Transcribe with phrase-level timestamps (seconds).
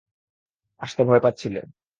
[0.81, 1.65] আসতে ভয় পাচ্ছিলেন।